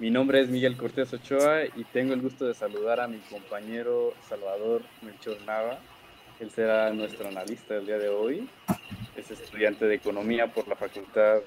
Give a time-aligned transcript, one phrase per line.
[0.00, 4.14] Mi nombre es Miguel Cortés Ochoa y tengo el gusto de saludar a mi compañero
[4.26, 5.78] Salvador Melchor Nava.
[6.40, 8.48] Él será nuestro analista del día de hoy.
[9.14, 11.40] Es estudiante de Economía por la Facultad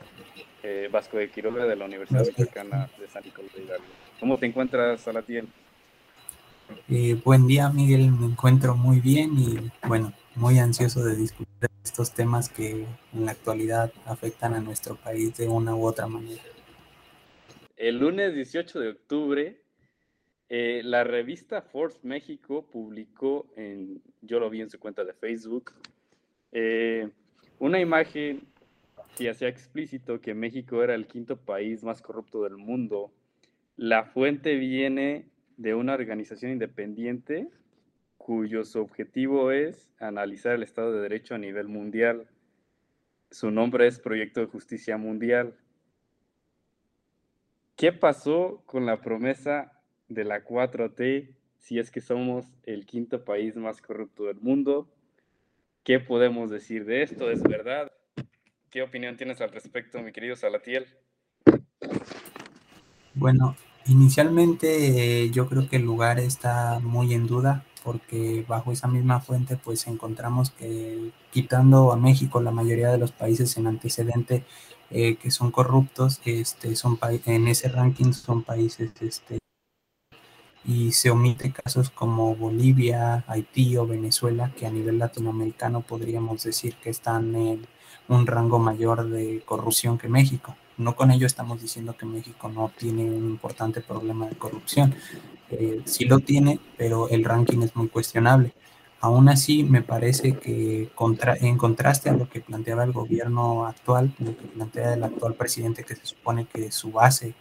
[0.61, 3.85] eh, Vasco de Quiroga de la Universidad Mexicana de San Nicolás de Hidalgo.
[4.19, 5.47] ¿Cómo te encuentras, Salatiel?
[6.89, 8.11] Eh, buen día, Miguel.
[8.11, 13.31] Me encuentro muy bien y, bueno, muy ansioso de discutir estos temas que en la
[13.31, 16.52] actualidad afectan a nuestro país de una u otra manera.
[17.75, 19.61] El lunes 18 de octubre,
[20.49, 25.73] eh, la revista Forbes México publicó, en, yo lo vi en su cuenta de Facebook,
[26.51, 27.09] eh,
[27.59, 28.47] una imagen
[29.17, 33.11] que hacía explícito que México era el quinto país más corrupto del mundo.
[33.75, 35.25] La fuente viene
[35.57, 37.49] de una organización independiente
[38.17, 42.27] cuyo objetivo es analizar el Estado de Derecho a nivel mundial.
[43.31, 45.57] Su nombre es Proyecto de Justicia Mundial.
[47.75, 49.71] ¿Qué pasó con la promesa
[50.07, 54.87] de la 4T si es que somos el quinto país más corrupto del mundo?
[55.83, 57.31] ¿Qué podemos decir de esto?
[57.31, 57.91] ¿Es verdad?
[58.69, 60.85] ¿Qué opinión tienes al respecto, mi querido Salatiel?
[63.15, 63.55] Bueno,
[63.87, 69.19] inicialmente eh, yo creo que el lugar está muy en duda porque bajo esa misma
[69.19, 74.45] fuente pues encontramos que quitando a México la mayoría de los países en antecedente
[74.93, 79.39] eh, que son corruptos, este, son en ese ranking son países este,
[80.65, 86.75] y se omite casos como Bolivia, Haití o Venezuela, que a nivel latinoamericano podríamos decir
[86.75, 87.67] que están en
[88.07, 90.55] un rango mayor de corrupción que México.
[90.77, 94.95] No con ello estamos diciendo que México no tiene un importante problema de corrupción.
[95.49, 98.53] Eh, sí lo tiene, pero el ranking es muy cuestionable.
[99.03, 100.89] Aún así, me parece que
[101.41, 105.83] en contraste a lo que planteaba el gobierno actual, lo que plantea el actual presidente,
[105.83, 107.33] que se supone que su base,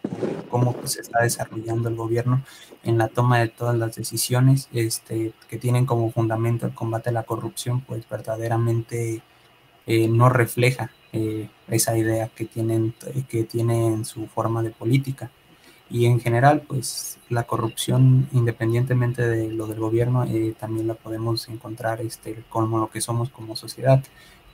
[0.51, 2.43] cómo se está desarrollando el gobierno
[2.83, 7.13] en la toma de todas las decisiones este, que tienen como fundamento el combate a
[7.13, 9.22] la corrupción, pues verdaderamente
[9.87, 12.93] eh, no refleja eh, esa idea que tienen,
[13.28, 15.31] que tienen su forma de política
[15.92, 21.48] y en general, pues la corrupción, independientemente de lo del gobierno, eh, también la podemos
[21.50, 24.03] encontrar este, como lo que somos como sociedad.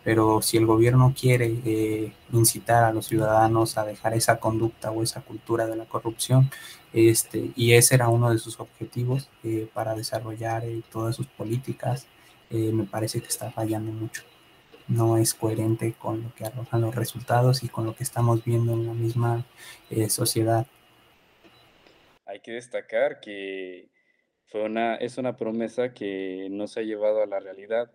[0.02, 5.02] Pero si el gobierno quiere eh, incitar a los ciudadanos a dejar esa conducta o
[5.02, 6.50] esa cultura de la corrupción,
[6.92, 12.06] este, y ese era uno de sus objetivos eh, para desarrollar todas sus políticas,
[12.50, 14.22] me parece que está fallando mucho.
[14.88, 18.72] No es coherente con lo que arrojan los resultados y con lo que estamos viendo
[18.72, 19.44] en la misma
[20.08, 20.66] sociedad
[22.28, 23.88] hay que destacar que
[24.46, 27.90] fue una, es una promesa que no se ha llevado a la realidad.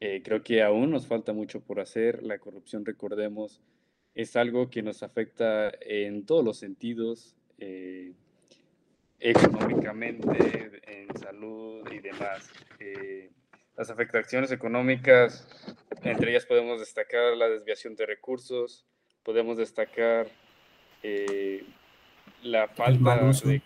[0.00, 2.22] Eh, creo que aún nos falta mucho por hacer.
[2.22, 3.62] La corrupción, recordemos,
[4.14, 8.12] es algo que nos afecta en todos los sentidos, eh,
[9.20, 12.50] económicamente, en salud y demás.
[12.80, 13.30] Eh,
[13.76, 15.48] las afectaciones económicas,
[16.02, 18.84] entre ellas podemos destacar la desviación de recursos,
[19.22, 20.28] podemos destacar
[22.42, 23.62] la falta de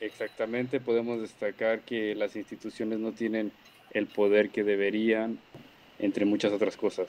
[0.00, 3.52] Exactamente, podemos destacar que las instituciones no tienen
[3.90, 5.38] el poder que deberían,
[5.98, 7.08] entre muchas otras cosas.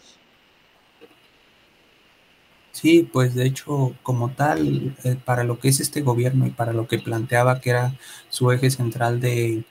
[2.74, 6.74] Sí, pues de hecho, como tal, eh, para lo que es este gobierno y para
[6.74, 7.94] lo que planteaba que era
[8.29, 9.63] su eje central de,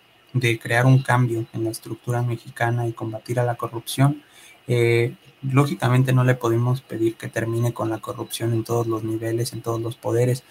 [0.62, 4.22] crear un cambio en la estructura mexicana y combatir a la corrupción,
[4.69, 9.52] eh, lógicamente no le podemos pedir que termine con la corrupción en todos los niveles,
[9.52, 10.44] en todos los poderes,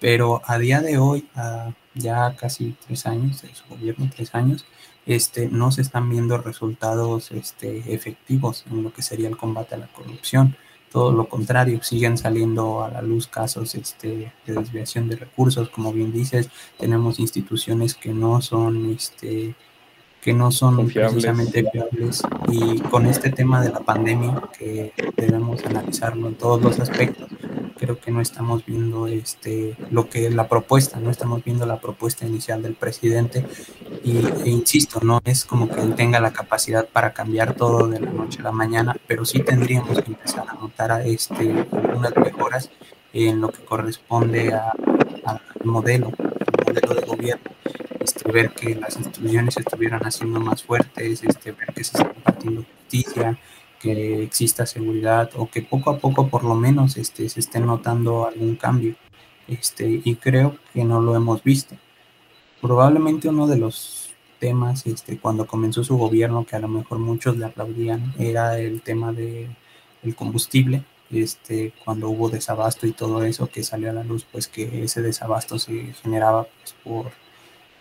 [0.00, 1.28] pero a día de hoy,
[1.96, 4.64] ya casi tres años de su gobierno, tres años,
[5.06, 9.78] este, no se están viendo resultados este, efectivos en lo que sería el combate a
[9.78, 10.56] la corrupción.
[10.92, 15.92] Todo lo contrario, siguen saliendo a la luz casos este, de desviación de recursos, como
[15.92, 16.48] bien dices,
[16.78, 19.54] tenemos instituciones que no son este,
[20.26, 22.22] que no son precisamente fiables.
[22.50, 27.28] Y con este tema de la pandemia que debemos analizarlo en todos los aspectos
[27.76, 32.26] creo que no estamos viendo este lo que la propuesta no estamos viendo la propuesta
[32.26, 33.44] inicial del presidente.
[34.04, 38.00] Y e insisto no es como que él tenga la capacidad para cambiar todo de
[38.00, 42.70] la noche a la mañana pero sí tendríamos que empezar a notar este algunas mejoras
[43.12, 46.12] en lo que corresponde al modelo
[46.66, 47.50] modelo de gobierno.
[48.00, 52.64] Este, ver que las instituciones estuvieran haciendo más fuertes, este, ver que se está impartiendo
[52.78, 53.38] justicia,
[53.86, 58.26] que exista seguridad o que poco a poco por lo menos este, se esté notando
[58.26, 58.96] algún cambio.
[59.46, 61.76] Este, y creo que no lo hemos visto.
[62.60, 64.10] Probablemente uno de los
[64.40, 68.82] temas este, cuando comenzó su gobierno, que a lo mejor muchos le aplaudían, era el
[68.82, 69.54] tema del
[70.02, 74.48] el combustible, este, cuando hubo desabasto y todo eso que salió a la luz, pues
[74.48, 77.12] que ese desabasto se generaba pues, por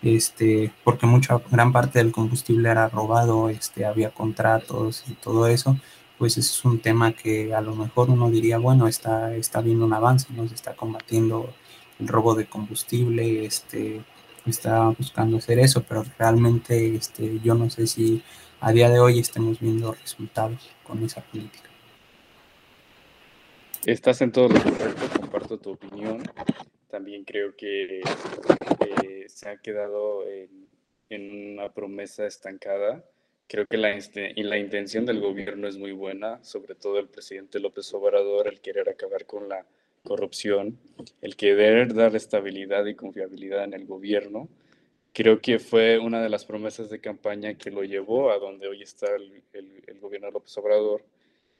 [0.06, 5.78] este, porque mucha gran parte del combustible era robado, este, había contratos y todo eso,
[6.20, 9.94] pues es un tema que a lo mejor uno diría, bueno, está, está viendo un
[9.94, 10.48] avance, ¿no?
[10.48, 11.50] Se está combatiendo
[12.00, 14.02] el robo de combustible, este,
[14.46, 18.22] está buscando hacer eso, pero realmente este, yo no sé si
[18.62, 21.70] a día de hoy estemos viendo resultados con esa política.
[23.88, 26.24] Estás en todo lo correcto, comparto tu opinión.
[26.90, 28.02] También creo que
[29.04, 30.66] eh, se ha quedado en,
[31.10, 33.04] una promesa estancada.
[33.48, 33.96] Creo que la,
[34.58, 39.26] intención del gobierno es muy buena, sobre todo el presidente López Obrador, el querer acabar
[39.26, 39.66] con la
[40.04, 40.80] corrupción,
[41.22, 44.50] el querer dar estabilidad y confiabilidad en el gobierno.
[45.14, 48.82] Creo que fue una de las promesas de campaña que lo llevó a donde hoy
[48.82, 51.04] está el, el, gobierno de López Obrador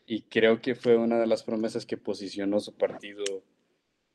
[0.06, 3.24] y creo que fue una de las promesas que posicionó su partido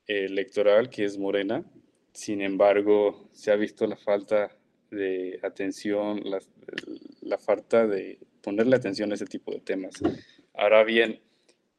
[0.07, 1.65] electoral, que es Morena.
[2.13, 4.51] Sin embargo, se ha visto la falta
[4.91, 6.23] de atención,
[7.23, 9.95] la, falta de ponerle atención a ese tipo de temas.
[10.55, 11.21] Ahora bien,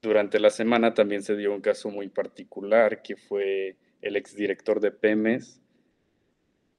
[0.02, 4.92] durante la semana también se dio un caso muy particular que fue el exdirector de
[4.92, 5.62] Pemes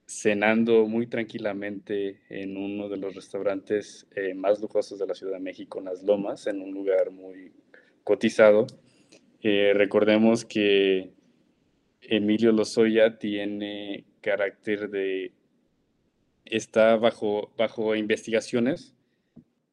[0.06, 5.40] cenando muy tranquilamente en uno de los restaurantes eh, más lujosos de la Ciudad de
[5.40, 7.52] México, en Las Lomas, en un lugar muy
[8.04, 8.66] cotizado.
[9.42, 11.12] Eh, recordemos que
[12.14, 15.32] Emilio Lozoya tiene carácter de...
[16.44, 18.94] está bajo, bajo investigaciones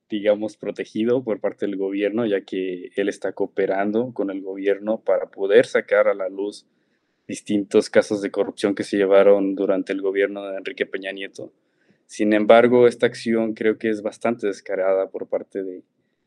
[0.09, 5.27] digamos, protegido por parte del gobierno, ya que él está cooperando con el gobierno para
[5.27, 6.65] poder sacar a la luz
[7.27, 11.53] distintos casos de corrupción que se llevaron durante el gobierno de Enrique Peña Nieto.
[12.07, 15.83] Sin embargo, esta acción creo que es bastante descarada por parte de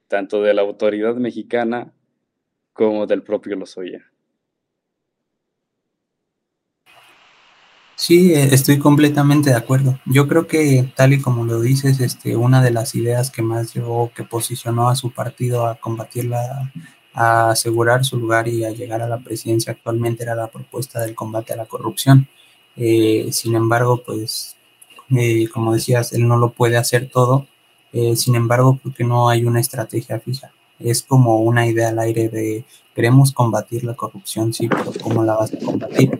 [0.07, 1.93] tanto de la autoridad mexicana
[2.73, 4.12] como del propio Lozoya.
[8.03, 9.97] Sí, e, estoy completamente de acuerdo.
[10.07, 13.73] Yo creo que tal y como lo dices, este, una de las ideas que más
[13.75, 16.73] llevó, que posicionó a su partido a combatirla,
[17.15, 21.15] a asegurar su lugar y a llegar a la presidencia actualmente era la propuesta del
[21.15, 22.27] combate a la corrupción.
[22.75, 24.57] Eh, sin embargo, pues,
[25.17, 27.47] eh, como decías, él no lo puede hacer todo.
[27.93, 30.51] Eh, sin embargo, porque no hay una estrategia fija.
[30.81, 32.65] Es como una idea al aire de
[32.97, 36.11] queremos combatir la corrupción, sí, pero ¿cómo la vas a combatir?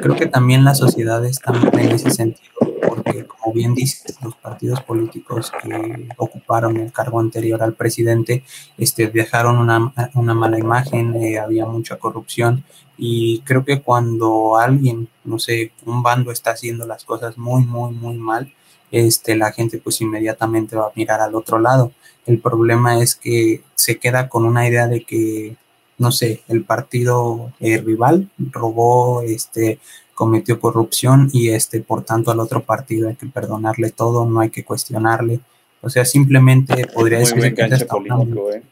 [0.00, 2.52] Creo que también la sociedad está en ese sentido,
[2.86, 8.44] porque como bien dices, los partidos políticos que ocuparon el cargo anterior al presidente
[8.78, 12.64] este, dejaron una, una mala imagen, eh, había mucha corrupción
[12.96, 17.92] y creo que cuando alguien, no sé, un bando está haciendo las cosas muy, muy,
[17.94, 18.52] muy mal,
[18.90, 21.92] este, la gente pues inmediatamente va a mirar al otro lado.
[22.26, 25.56] El problema es que se queda con una idea de que
[26.00, 29.78] no sé, el partido eh, rival robó, este,
[30.14, 34.48] cometió corrupción y este, por tanto al otro partido hay que perdonarle todo, no hay
[34.48, 35.40] que cuestionarle.
[35.82, 38.62] O sea, simplemente podría decir que es, ¿eh?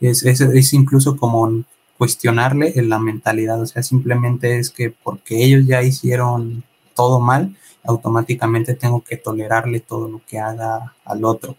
[0.00, 1.64] es, es, es, incluso como
[1.98, 6.62] cuestionarle en la mentalidad, o sea, simplemente es que porque ellos ya hicieron
[6.94, 11.56] todo mal, automáticamente tengo que tolerarle todo lo que haga al otro,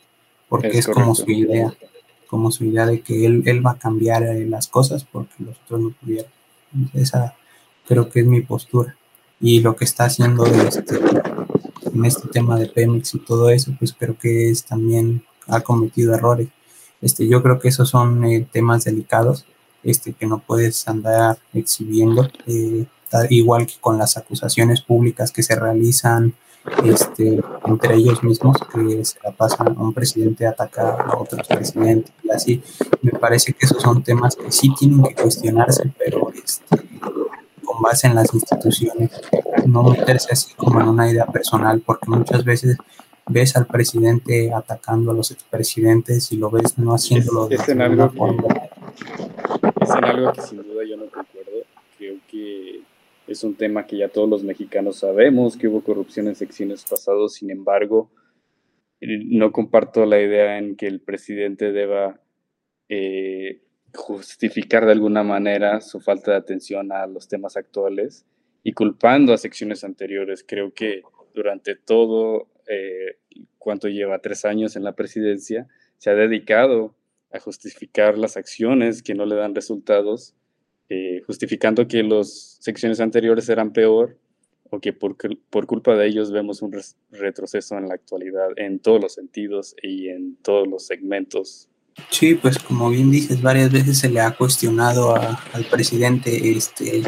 [0.48, 1.74] porque es como su idea
[2.34, 5.56] como su idea de que él, él va a cambiar eh, las cosas porque los
[5.66, 6.32] otros no pudieron.
[6.96, 7.36] Esa
[7.88, 8.98] creo que es mi postura.
[9.40, 11.00] Y lo que está haciendo este,
[11.94, 16.16] en este tema de Pemex y todo eso, pues creo que es también ha cometido
[16.16, 16.48] errores.
[17.02, 19.46] Este, yo creo que esos son eh, temas delicados
[19.84, 22.88] este, que no puedes andar exhibiendo, eh,
[23.30, 26.34] igual que con las acusaciones públicas que se realizan
[26.84, 32.14] este, entre ellos mismos que se la pasan un presidente a atacar a otros presidentes
[32.24, 32.64] y así.
[33.02, 36.78] Me parece que esos son temas que sí tienen que cuestionarse, pero este,
[37.64, 39.12] con base en las instituciones,
[39.66, 42.78] no meterse así como en una idea personal, porque muchas veces
[43.28, 48.10] ves al presidente atacando a los expresidentes y lo ves no haciéndolo de es algo
[48.10, 48.44] forma.
[49.82, 51.52] es en algo que sin duda yo no concuerdo.
[51.98, 52.73] Creo que
[53.34, 57.34] es un tema que ya todos los mexicanos sabemos, que hubo corrupción en secciones pasados,
[57.36, 58.12] sin embargo,
[59.02, 62.22] no comparto la idea en que el presidente deba
[62.90, 63.62] eh,
[63.94, 68.26] justificar de alguna manera su falta de atención a los temas actuales
[68.64, 70.46] y culpando a secciones anteriores.
[70.48, 71.02] Creo que
[71.34, 73.18] durante todo eh,
[73.58, 76.96] cuanto lleva tres años en la presidencia, se ha dedicado
[77.32, 80.36] a justificar las acciones que no le dan resultados
[80.90, 84.18] eh, justificando que las secciones anteriores eran peor
[84.70, 85.16] o que por,
[85.50, 86.76] por culpa de ellos vemos un
[87.12, 91.70] retroceso en la actualidad en todos los sentidos y en todos los segmentos.
[92.10, 97.04] Sí, pues como bien dices, varias veces se le ha cuestionado al presidente este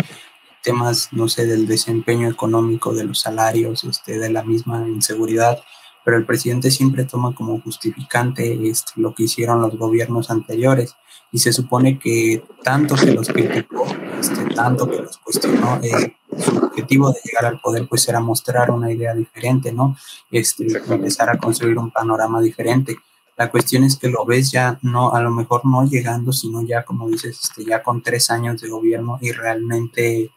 [0.65, 5.60] temas, no sé, del desempeño económico, de los salarios, este, de la misma inseguridad,
[6.05, 10.95] pero el presidente siempre toma como justificante este, lo que hicieron los gobiernos anteriores
[11.31, 13.88] y se supone que tanto que los criticó,
[14.19, 18.69] este, tanto que los cuestionó, eh, su objetivo de llegar al poder pues era mostrar
[18.69, 19.97] una idea diferente, ¿no?
[20.29, 22.95] Este, empezar a construir un panorama diferente.
[23.35, 26.83] La cuestión es que lo ves ya no, a lo mejor no llegando, sino ya
[26.83, 30.29] como dices, este, ya con tres años de gobierno y realmente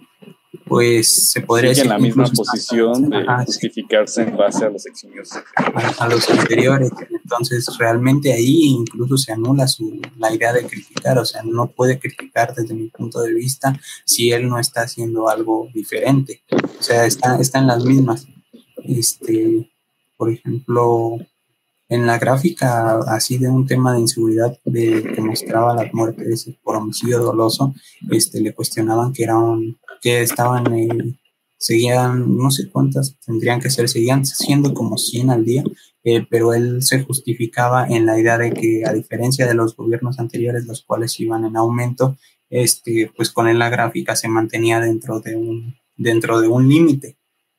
[0.67, 1.85] pues se podría decir.
[1.85, 5.31] en la misma posición de justificarse en base a los eximios.
[5.55, 6.91] A, los anteriores.
[7.11, 11.99] Entonces, realmente ahí incluso se anula su, la idea de criticar, o sea, no puede
[11.99, 16.43] criticar desde mi punto de vista si él no está haciendo algo diferente.
[16.51, 18.27] O sea, está, está en las mismas.
[18.85, 19.71] Este,
[20.17, 21.19] por ejemplo,
[21.89, 26.77] en la gráfica así de un tema de inseguridad de, que mostraba las muertes por
[26.77, 27.75] homicidio doloso,
[28.11, 31.19] este, le cuestionaban que era un, que estaban, eh,
[31.59, 35.65] seguían, no sé cuántas tendrían que ser, seguían siendo como 100 al día,
[36.05, 40.19] eh, pero él se justificaba en la idea de que a diferencia de los gobiernos
[40.19, 42.17] anteriores, los cuales iban en aumento,
[42.51, 47.17] este, pues con él la gráfica se mantenía dentro de un, dentro de un límite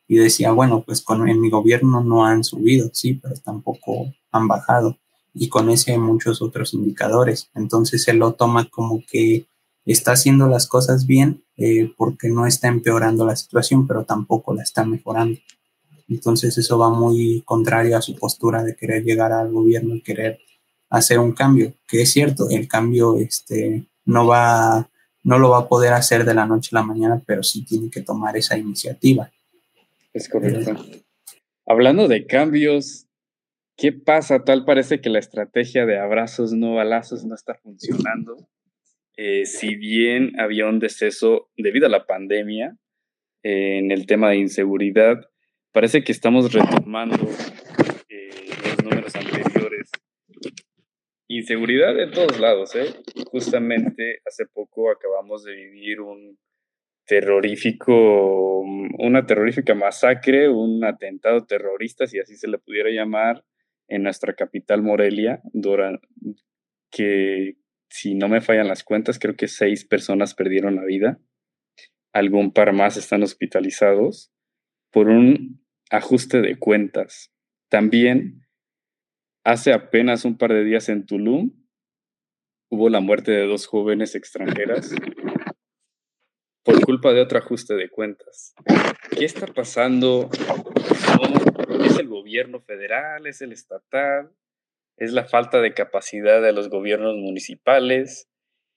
[0.08, 4.48] y decía, bueno, pues con en mi gobierno no han subido, sí, pero tampoco han
[4.48, 4.98] bajado
[5.34, 7.50] y con ese muchos otros indicadores.
[7.54, 9.46] Entonces él lo toma como que
[9.92, 14.64] está haciendo las cosas bien eh, porque no está empeorando la situación, pero tampoco la
[14.64, 15.40] está mejorando.
[16.08, 20.40] Entonces eso va muy contrario a su postura de querer llegar al gobierno y querer
[20.90, 24.90] hacer un cambio, que es cierto, el cambio este, no, va,
[25.24, 27.92] no lo va a poder hacer de la noche a la mañana, pero sí tiene
[27.92, 29.32] que tomar esa iniciativa.
[30.14, 30.76] Es correcto.
[31.68, 33.06] Hablando de cambios,
[33.80, 34.44] ¿Qué pasa?
[34.44, 38.36] Tal parece que la estrategia de abrazos no balazos no está funcionando.
[39.22, 42.78] Eh, si bien había un deceso debido a la pandemia
[43.44, 45.18] eh, en el tema de inseguridad,
[45.74, 47.18] parece que estamos retomando
[48.08, 48.30] eh,
[48.64, 49.92] los números anteriores.
[51.28, 52.94] Inseguridad en todos lados, ¿eh?
[53.26, 56.40] Justamente hace poco acabamos de vivir un
[57.06, 63.44] terrorífico, una terrorífica masacre, un atentado terrorista, si así se le pudiera llamar,
[63.90, 66.08] en nuestra capital Morelia, durante,
[66.90, 67.58] que
[67.90, 71.20] si no me fallan las cuentas, creo que seis personas perdieron la vida.
[72.14, 74.32] Algún par más están hospitalizados
[74.92, 77.32] por un ajuste de cuentas.
[77.70, 78.48] También,
[79.44, 81.52] hace apenas un par de días en Tulum,
[82.72, 84.94] hubo la muerte de dos jóvenes extranjeras
[86.64, 88.54] por culpa de otro ajuste de cuentas.
[89.12, 90.30] ¿Qué está pasando?
[91.84, 93.26] ¿Es el gobierno federal?
[93.26, 94.32] ¿Es el estatal?
[95.00, 98.30] ¿Es la falta de capacidad de los gobiernos municipales?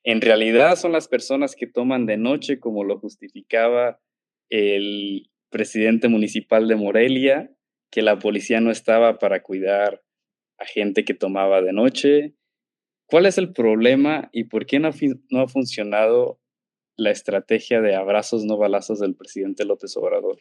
[0.04, 4.00] En realidad son las personas que toman de noche, como lo justificaba
[4.48, 7.50] el presidente municipal de Morelia,
[7.90, 10.02] que la policía no estaba para cuidar
[10.58, 12.34] a gente que tomaba de noche.
[13.06, 16.40] ¿Cuál es el problema y por qué no ha, funcionado
[16.96, 20.38] la estrategia de abrazos no balazos del presidente López Obrador?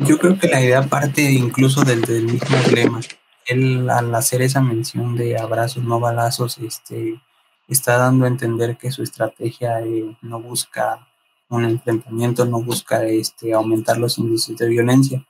[0.00, 3.00] Yo creo que la idea parte incluso del, del mismo lema.
[3.46, 7.20] Él al hacer esa mención de abrazos no balazos, este,
[7.68, 11.06] está dando a entender que su estrategia eh, no busca
[11.48, 15.26] un enfrentamiento, no busca este, aumentar los índices de violencia.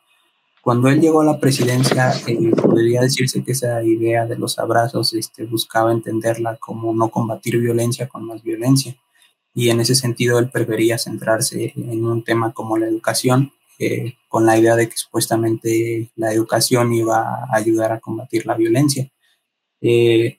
[0.62, 5.12] Cuando él llegó a la presidencia, eh, podría decirse que esa idea de los abrazos
[5.14, 8.96] este, buscaba entenderla como no combatir violencia con más violencia
[9.54, 13.52] y en ese sentido él prefería centrarse en un tema como la educación,
[13.84, 18.54] eh, con la idea de que supuestamente la educación iba a ayudar a combatir la
[18.54, 19.10] violencia.
[19.80, 20.38] Eh,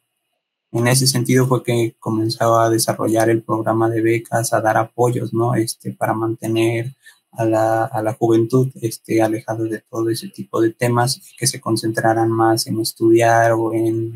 [0.71, 5.33] en ese sentido fue que comenzaba a desarrollar el programa de becas, a dar apoyos,
[5.33, 5.55] ¿no?
[5.55, 6.93] Este, para mantener
[7.31, 11.59] a la, a la juventud este, alejada de todo ese tipo de temas, que se
[11.59, 14.13] concentraran más en estudiar o en,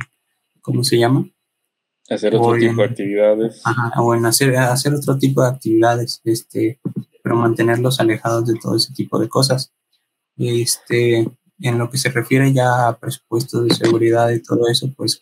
[0.61, 1.29] ¿cómo se llama?
[2.09, 3.61] Hacer otro tipo de actividades.
[3.65, 6.79] Ajá, o en hacer, hacer otro tipo de actividades, este,
[7.27, 9.73] pero mantenerlos alejados de todo ese tipo de cosas.
[10.37, 11.27] Este,
[11.59, 15.19] en lo que se refiere ya a presupuestos de seguridad y todo eso, pues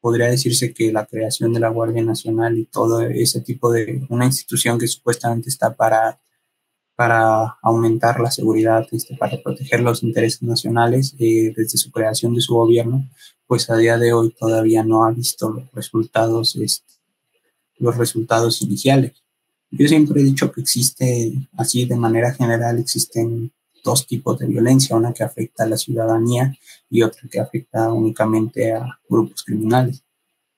[0.00, 4.24] podría decirse que la creación de la Guardia Nacional y todo ese tipo de una
[4.24, 6.18] institución que supuestamente está para
[6.96, 12.40] para aumentar la seguridad, este, para proteger los intereses nacionales eh, desde su creación de
[12.40, 13.06] su gobierno,
[13.46, 16.94] pues a día de hoy todavía no ha visto los resultados, este,
[17.78, 19.25] los resultados iniciales.
[19.78, 23.52] Yo siempre he dicho que existe, así de manera general, existen
[23.84, 26.56] dos tipos de violencia, una que afecta a la ciudadanía
[26.90, 30.02] y otra que afecta únicamente a grupos criminales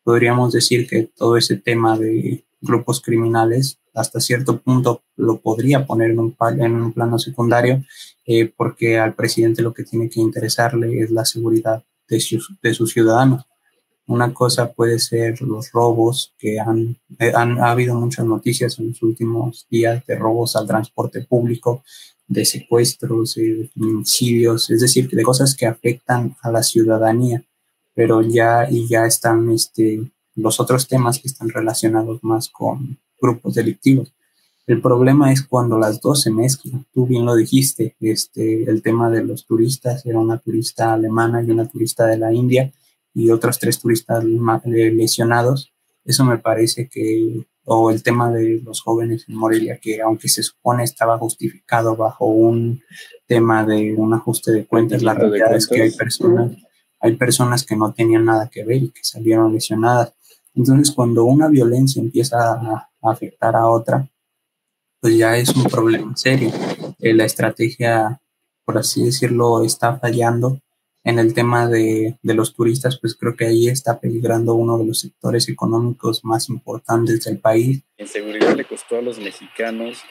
[0.09, 6.13] podríamos decir que todo ese tema de grupos criminales hasta cierto punto lo podría poner
[6.13, 7.85] en un, en un plano secundario
[8.25, 12.25] eh, porque al presidente lo que tiene que interesarle es la seguridad de,
[12.63, 13.45] de sus ciudadanos.
[14.09, 18.89] Una cosa puede ser los robos, que han, eh, han ha habido muchas noticias en
[18.89, 21.83] los últimos días de robos al transporte público,
[22.27, 27.45] de secuestros, de homicidios, es decir, de cosas que afectan a la ciudadanía,
[27.95, 30.01] pero ya y ya están este,
[30.35, 34.11] los otros temas que están relacionados más con grupos delictivos.
[34.67, 36.87] El problema es cuando las dos se mezclan.
[36.95, 41.51] Tú bien lo dijiste, este, el tema de los turistas, era una turista alemana y
[41.51, 42.73] una turista de la India
[43.19, 45.73] y otros tres turistas eh, lesionados.
[46.05, 50.45] Eso me parece que, o el tema de los jóvenes en Morelia, que aunque se
[50.45, 52.81] supone estaba justificado bajo un
[53.27, 56.57] tema de un ajuste de cuentas, la realidad es que hay personas,
[57.01, 60.15] hay personas que no tenían nada que ver y que salieron lesionadas.
[60.55, 64.09] Entonces, cuando una violencia empieza a, afectar a otra,
[65.01, 66.53] pues ya es un problema serio.
[67.01, 68.21] Eh, la estrategia,
[68.65, 70.61] por así decirlo, está fallando
[71.05, 74.87] en el tema de, de, los turistas, pues creo que ahí está peligrando uno de
[74.87, 77.83] los sectores económicos más importantes del país.
[77.97, 80.03] En seguridad le costó a los mexicanos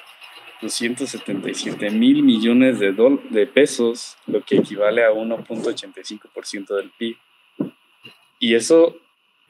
[0.62, 2.94] 277 mil millones de,
[3.29, 7.15] de pesos, lo que equivale a 1.85% del PIB.
[8.39, 8.96] Y eso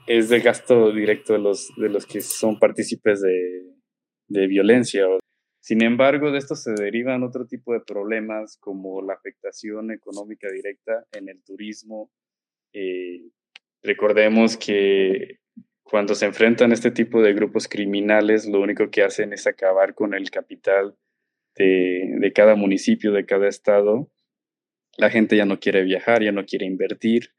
[0.06, 3.64] es de gasto directo de los, de los que son partícipes de,
[4.28, 5.06] de violencia.
[5.68, 11.06] Sin embargo, de esto se derivan otro tipo de problemas como la afectación económica directa
[11.12, 12.10] en el turismo.
[12.72, 13.32] Eh,
[13.84, 15.40] recordemos que
[15.84, 20.14] cuando se enfrentan este tipo de grupos criminales, lo único que hacen es acabar con
[20.14, 20.96] el capital
[21.58, 24.10] de, de cada municipio, de cada estado.
[24.96, 27.32] La gente ya no quiere viajar, ya no quiere invertir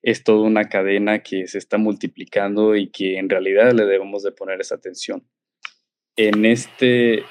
[0.00, 4.32] es toda una cadena que se está multiplicando y que en realidad le debemos de
[4.32, 5.26] poner esa atención.
[6.14, 7.24] En este,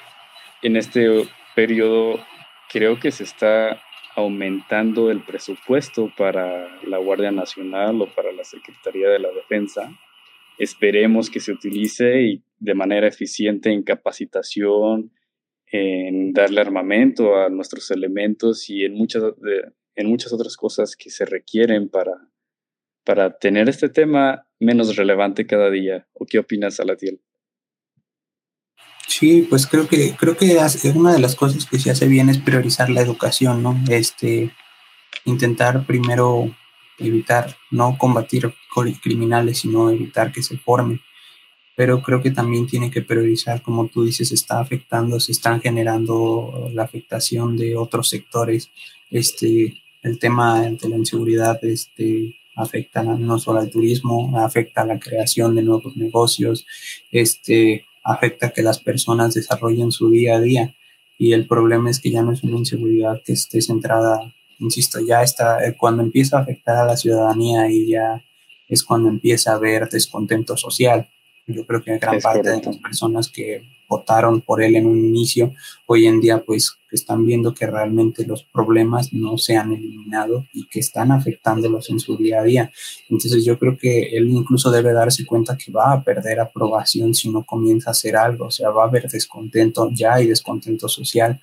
[0.64, 2.20] en este periodo
[2.72, 3.82] creo que se está
[4.16, 9.92] aumentando el presupuesto para la Guardia Nacional o para la Secretaría de la Defensa.
[10.58, 15.12] Esperemos que se utilice y de manera eficiente en capacitación,
[15.68, 19.24] en darle armamento a nuestros elementos y en muchas,
[19.96, 22.30] en muchas otras cosas que se requieren para,
[23.04, 26.08] para tener este tema menos relevante cada día.
[26.14, 27.20] ¿O qué opinas, Salatiel?
[29.20, 30.58] Sí, pues creo que creo que
[30.96, 33.80] una de las cosas que se hace bien es priorizar la educación, ¿no?
[33.88, 34.52] Este
[35.24, 36.56] intentar primero
[36.98, 38.52] evitar no combatir
[39.04, 41.00] criminales, sino evitar que se formen.
[41.76, 46.72] Pero creo que también tiene que priorizar, como tú dices, está afectando, se están generando
[46.74, 48.72] la afectación de otros sectores.
[49.12, 55.00] Este, el tema de la inseguridad, este, afecta no solo al turismo, afecta a la
[55.00, 56.66] creación de nuevos negocios,
[57.12, 60.76] este, afecta a que las personas desarrollen su día a día.
[61.18, 65.22] Y el problema es que ya no es una inseguridad que esté centrada, insisto, ya
[65.24, 68.24] está, eh, cuando empieza a afectar a la ciudadanía y ya
[68.68, 71.10] es cuando empieza a haber descontento social.
[71.46, 75.54] Yo creo que gran parte de las personas que votaron por él en un inicio,
[75.86, 80.68] hoy en día pues están viendo que realmente los problemas no se han eliminado y
[80.68, 82.72] que están afectándolos en su día a día.
[83.10, 87.30] Entonces yo creo que él incluso debe darse cuenta que va a perder aprobación si
[87.30, 91.40] no comienza a hacer algo, o sea, va a haber descontento, ya hay descontento social,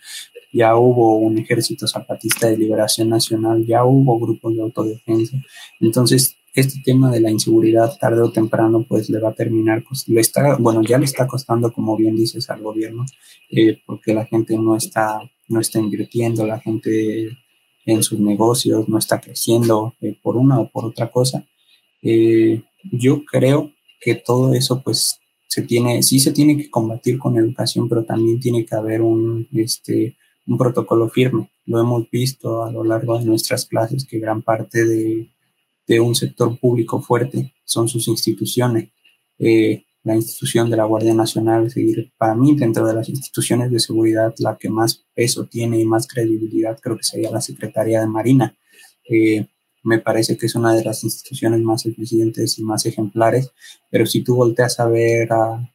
[0.52, 5.36] ya hubo un ejército zapatista de liberación nacional, ya hubo grupos de autodefensa.
[5.80, 10.20] Entonces, este tema de la inseguridad tarde o temprano pues le va a terminar, le
[10.20, 13.06] está, bueno, ya le está costando, como bien dices, al gobierno,
[13.50, 17.38] eh, porque la gente no está, no está invirtiendo, la gente
[17.86, 21.46] en sus negocios no está creciendo eh, por una o por otra cosa.
[22.02, 27.36] Eh, yo creo que todo eso pues se tiene, sí se tiene que combatir con
[27.36, 31.50] educación, pero también tiene que haber un, este, un protocolo firme.
[31.66, 35.30] Lo hemos visto a lo largo de nuestras clases que gran parte de
[35.90, 38.90] de un sector público fuerte son sus instituciones.
[39.40, 43.80] Eh, la institución de la Guardia Nacional, seguir para mí dentro de las instituciones de
[43.80, 48.06] seguridad, la que más peso tiene y más credibilidad creo que sería la Secretaría de
[48.06, 48.56] Marina.
[49.10, 49.48] Eh,
[49.82, 53.50] me parece que es una de las instituciones más eficientes y más ejemplares,
[53.90, 55.28] pero si tú volteas a ver,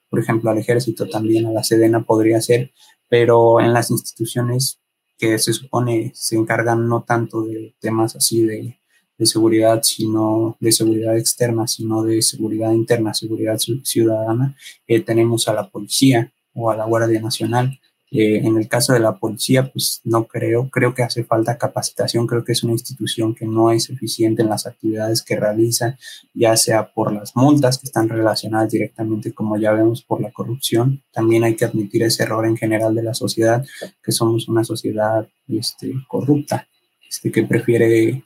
[0.10, 2.72] por ejemplo, al ejército también, a la Sedena podría ser,
[3.10, 4.80] pero en las instituciones
[5.18, 8.80] que se supone se encargan no tanto de temas así de
[9.18, 14.56] de seguridad, sino de seguridad externa, sino de seguridad interna, seguridad ciudadana.
[14.88, 17.80] Eh, tenemos a la policía o a la Guardia Nacional.
[18.12, 22.28] Eh, en el caso de la policía, pues no creo, creo que hace falta capacitación,
[22.28, 25.98] creo que es una institución que no es eficiente en las actividades que realiza,
[26.34, 31.04] ya sea por las multas que están relacionadas directamente, como ya vemos, por la corrupción.
[31.12, 33.66] También hay que admitir ese error en general de la sociedad,
[34.02, 36.68] que somos una sociedad este, corrupta,
[37.10, 38.24] este, que prefiere...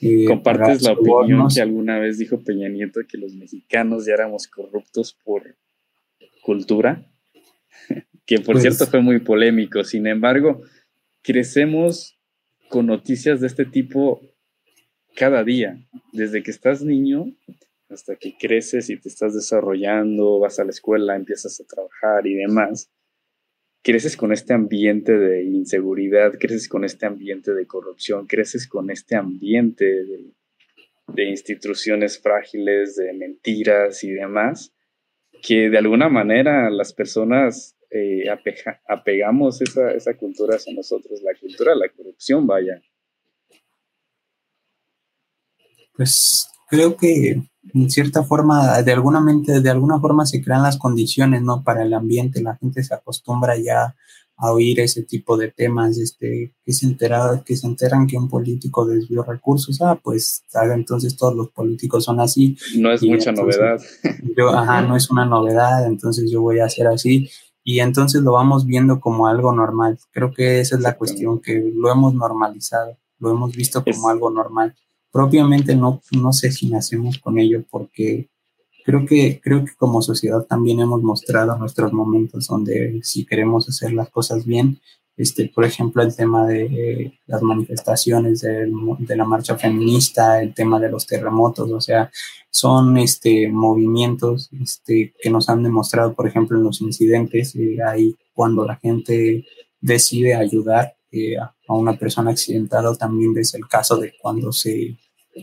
[0.00, 4.46] Eh, ¿Compartes la opinión que alguna vez dijo Peña Nieto que los mexicanos ya éramos
[4.46, 5.56] corruptos por
[6.42, 7.06] cultura?
[8.26, 9.84] que por pues cierto fue muy polémico.
[9.84, 10.62] Sin embargo,
[11.22, 12.18] crecemos
[12.68, 14.20] con noticias de este tipo
[15.16, 15.78] cada día,
[16.12, 17.26] desde que estás niño
[17.90, 22.34] hasta que creces y te estás desarrollando, vas a la escuela, empiezas a trabajar y
[22.34, 22.88] demás,
[23.82, 29.16] creces con este ambiente de inseguridad, creces con este ambiente de corrupción, creces con este
[29.16, 30.34] ambiente de,
[31.24, 34.72] instituciones frágiles, de mentiras y demás,
[35.42, 38.24] que de alguna manera las personas eh,
[38.86, 42.80] apegamos esa, esa cultura hacia nosotros, la cultura de la corrupción, vaya.
[45.94, 47.42] Pues creo que
[47.74, 51.62] en cierta forma, de alguna, mente, de alguna forma se crean las condiciones, ¿no?
[51.62, 53.94] Para el ambiente, la gente se acostumbra ya
[54.40, 58.28] a oír ese tipo de temas, este, que se entera, que se enteran que un
[58.30, 62.56] político desvió recursos, ah, pues entonces todos los políticos son así.
[62.78, 63.78] No es mucha novedad.
[64.36, 67.28] Yo, ajá, no es una novedad, entonces yo voy a hacer así
[67.62, 69.98] y entonces lo vamos viendo como algo normal.
[70.10, 74.30] Creo que esa es la cuestión, que lo hemos normalizado, lo hemos visto como algo
[74.30, 74.74] normal.
[75.12, 78.28] Propiamente no, no sé si nacemos con ello porque
[78.84, 83.92] creo que, creo que como sociedad también hemos mostrado nuestros momentos donde si queremos hacer
[83.92, 84.80] las cosas bien,
[85.16, 88.70] este, por ejemplo, el tema de eh, las manifestaciones de,
[89.00, 92.10] de, la marcha feminista, el tema de los terremotos, o sea,
[92.50, 98.16] son este, movimientos este, que nos han demostrado, por ejemplo, en los incidentes, eh, ahí
[98.32, 99.44] cuando la gente
[99.78, 104.96] decide ayudar eh, a una persona accidentada, también ves el caso de cuando se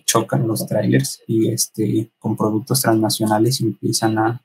[0.05, 4.41] chocan los trailers y este, con productos transnacionales empiezan a,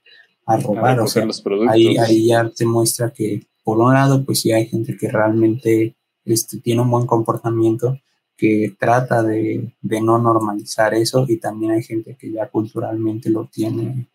[0.46, 4.40] a robar, o sea, los ahí, ahí ya te muestra que por un lado, pues
[4.40, 7.98] sí hay gente que realmente este, tiene un buen comportamiento,
[8.36, 14.08] que trata de, no normalizar eso y también hay gente que ya culturalmente lo tiene,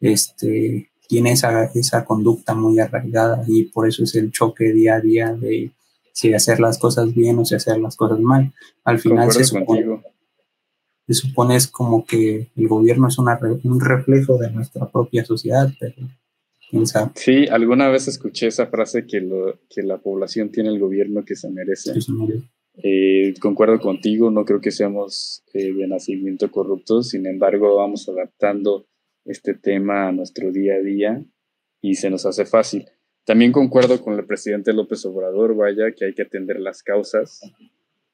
[0.00, 5.00] este, tiene esa, esa conducta muy arraigada y por eso es el choque día a
[5.00, 5.70] día de
[6.12, 8.52] si hacer las cosas bien o si hacer las cosas mal.
[8.84, 10.02] Al final se supone,
[11.06, 15.70] se supone es como que el gobierno es una, un reflejo de nuestra propia sociedad,
[15.78, 16.06] pero
[17.14, 21.34] Sí, alguna vez escuché esa frase que, lo, que la población tiene el gobierno que
[21.34, 21.92] se merece.
[22.82, 28.86] Eh, concuerdo contigo, no creo que seamos eh, de nacimiento corruptos, sin embargo vamos adaptando
[29.24, 31.24] este tema a nuestro día a día
[31.82, 32.86] y se nos hace fácil.
[33.24, 37.40] También concuerdo con el presidente López Obrador, vaya, que hay que atender las causas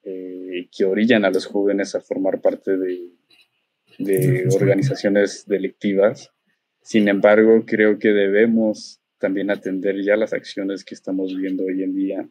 [0.02, 3.10] eh, que orillan a los jóvenes a formar parte de,
[3.98, 6.32] de organizaciones delictivas
[6.86, 11.96] sin embargo, creo que debemos también atender ya las acciones que estamos viendo hoy en
[11.96, 12.28] día.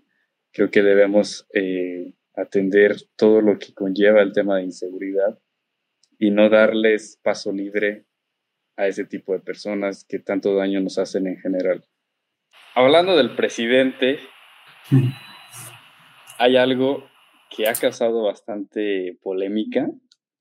[0.53, 5.38] Creo que debemos eh, atender todo lo que conlleva el tema de inseguridad
[6.17, 8.05] y no darles paso libre
[8.77, 11.83] a ese tipo de personas que tanto daño nos hacen en general.
[12.77, 14.19] Hablando del presidente,
[16.38, 17.09] hay algo
[17.49, 19.89] que ha causado bastante polémica.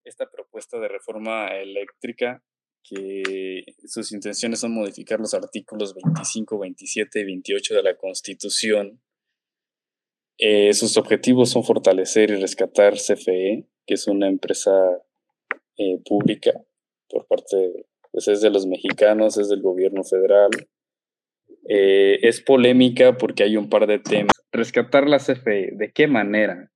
[0.02, 2.42] Esta propuesta de reforma eléctrica
[2.82, 9.00] que sus intenciones son modificar los artículos 25, 27 y 28 de la Constitución.
[10.36, 14.72] Eh, sus objetivos son fortalecer y rescatar CFE, que es una empresa
[15.76, 16.52] eh, pública
[17.08, 20.50] por parte pues es de los mexicanos, es del gobierno federal.
[21.68, 24.32] Eh, es polémica porque hay un par de temas.
[24.52, 26.70] Rescatar la CFE, ¿de qué manera?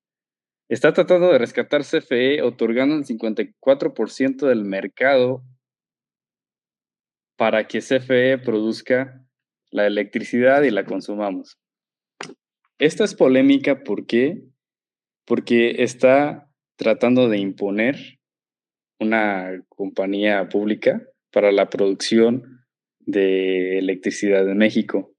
[0.69, 5.43] Está tratando de rescatar CFE otorgando el 54% del mercado
[7.37, 9.25] para que CFE produzca
[9.71, 11.59] la electricidad y la consumamos.
[12.79, 14.43] Esta es polémica ¿por qué?
[15.29, 18.19] porque está tratando de imponer
[18.99, 22.58] una compañía pública para la producción
[23.09, 25.13] de electricidad en México.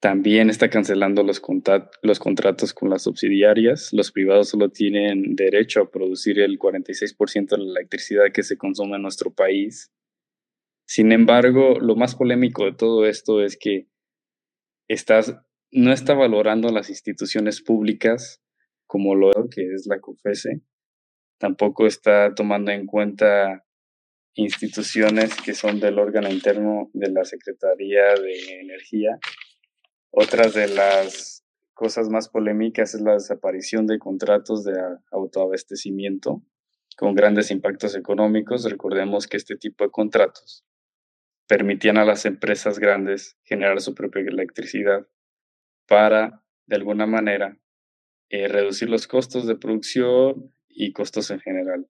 [0.00, 1.42] También está cancelando los,
[2.02, 3.92] los contratos con las subsidiarias.
[3.92, 8.96] Los privados solo tienen derecho a producir el 46% de la electricidad que se consume
[8.96, 9.92] en nuestro país
[10.90, 13.86] sin embargo, lo más polémico de todo esto es que
[14.88, 15.36] estás,
[15.70, 18.42] no está valorando las instituciones públicas
[18.88, 20.62] como lo que es la COFESE.
[21.38, 23.64] Tampoco está tomando en cuenta
[24.34, 29.18] instituciones que son del órgano interno de la Secretaría de Energía,
[30.12, 34.74] Otras de las cosas más polémicas es la desaparición de contratos de
[35.12, 36.42] autoabastecimiento
[36.96, 38.68] con grandes impactos económicos.
[38.68, 40.64] Recordemos que este tipo de contratos
[41.46, 45.06] permitían a las empresas grandes generar su propia electricidad
[45.88, 47.58] para, de alguna manera,
[48.28, 51.89] eh, reducir los costos de producción y costos en general.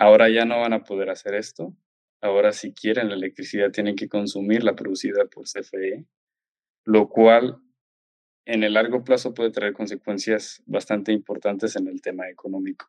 [0.00, 1.76] Ahora ya no van a poder hacer esto.
[2.22, 6.06] Ahora si quieren la electricidad tienen que consumir la producida por CFE,
[6.86, 7.58] lo cual
[8.46, 12.88] en el largo plazo puede traer consecuencias bastante importantes en el tema económico.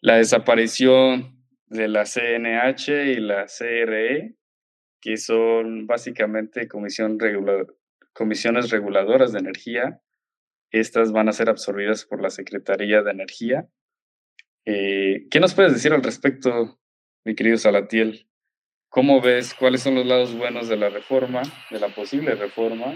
[0.00, 4.36] La desaparición de la CNH y la CRE,
[5.00, 7.18] que son básicamente comisiones
[8.70, 10.00] reguladoras de energía,
[10.70, 13.68] estas van a ser absorbidas por la Secretaría de Energía.
[14.64, 16.78] Eh, ¿Qué nos puedes decir al respecto,
[17.24, 18.28] mi querido Salatiel?
[18.88, 22.94] ¿Cómo ves cuáles son los lados buenos de la reforma, de la posible reforma,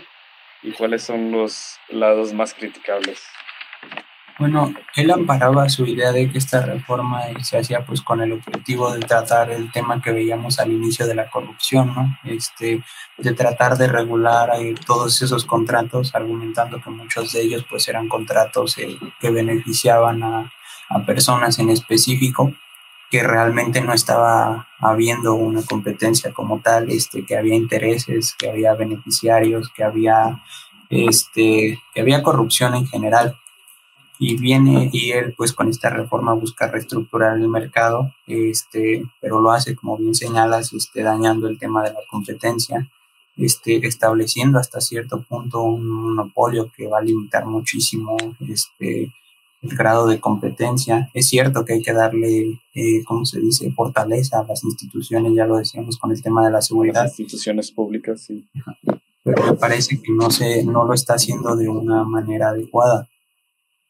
[0.63, 3.23] y cuáles son los lados más criticables?
[4.39, 8.93] Bueno, él amparaba su idea de que esta reforma se hacía pues con el objetivo
[8.93, 12.19] de tratar el tema que veíamos al inicio de la corrupción, ¿no?
[12.25, 12.83] Este,
[13.17, 18.11] de tratar de regular eh, todos esos contratos, argumentando que muchos de ellos pues eran
[18.11, 20.53] contratos eh, que beneficiaban a,
[20.89, 22.53] a personas en específico
[23.11, 28.75] que realmente no estaba habiendo una competencia como tal, este, que había intereses, que había
[28.75, 30.43] beneficiarios, que había,
[30.91, 33.39] este, que había corrupción en general.
[34.19, 39.51] Y viene y él pues con esta reforma busca reestructurar el mercado, este, pero lo
[39.53, 42.89] hace como bien señalas, este, dañando el tema de la competencia,
[43.37, 48.17] este, estableciendo hasta cierto punto un monopolio que va a limitar muchísimo
[48.49, 49.13] este,
[49.63, 51.09] el grado de competencia.
[51.15, 55.47] Es cierto que hay que darle, eh, ¿cómo se dice?, fortaleza a las instituciones, ya
[55.47, 57.05] lo decíamos con el tema de la seguridad.
[57.05, 58.49] Las instituciones públicas, sí.
[59.23, 63.09] Pero me parece que no, se, no lo está haciendo de una manera adecuada.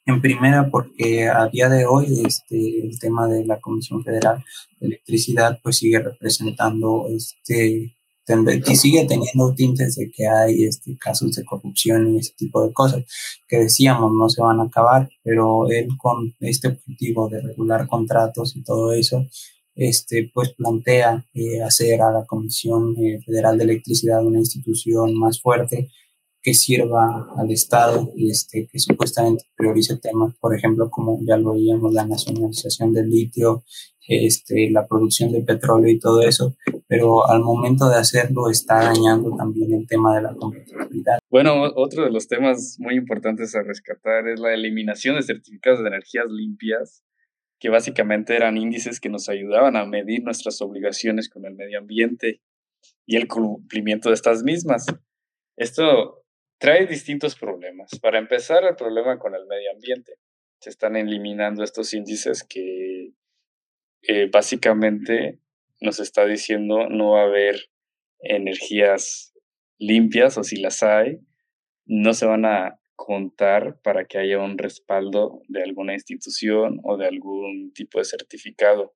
[0.07, 4.45] En primera, porque a día de hoy este, el tema de la Comisión Federal
[4.79, 7.96] de Electricidad pues sigue representando, este,
[8.29, 12.73] y sigue teniendo tintes de que hay este, casos de corrupción y ese tipo de
[12.73, 13.05] cosas
[13.47, 18.57] que decíamos no se van a acabar, pero él con este objetivo de regular contratos
[18.57, 19.25] y todo eso,
[19.77, 25.41] este, pues plantea eh, hacer a la Comisión eh, Federal de Electricidad una institución más
[25.41, 25.91] fuerte
[26.43, 31.55] que sirva al Estado y este, que supuestamente priorice temas, por ejemplo, como ya lo
[31.55, 33.65] veíamos, la nacionalización del litio,
[34.07, 36.57] este, la producción de petróleo y todo eso,
[36.89, 41.19] pero al momento de hacerlo está dañando también el tema de la competitividad.
[41.31, 45.89] Bueno, otro de los temas muy importantes a rescatar es la eliminación de certificados de
[45.89, 47.03] energías limpias,
[47.59, 52.41] que básicamente eran índices que nos ayudaban a medir nuestras obligaciones con el medio ambiente
[53.05, 54.87] y el cumplimiento de estas mismas.
[55.57, 56.25] Esto
[56.59, 57.99] trae distintos problemas.
[58.01, 60.13] Para empezar, el problema con el medio ambiente.
[60.61, 63.13] Se están eliminando estos índices que
[64.03, 65.41] eh, básicamente
[65.81, 67.57] nos está diciendo no va a haber
[68.21, 69.35] energías
[69.79, 71.19] limpias o si las hay,
[71.85, 77.07] no se van a contar para que haya un respaldo de alguna institución o de
[77.07, 78.95] algún tipo de certificado.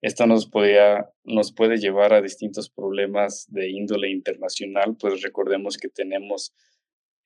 [0.00, 5.88] Esto nos, podía, nos puede llevar a distintos problemas de índole internacional, pues recordemos que
[5.88, 6.54] tenemos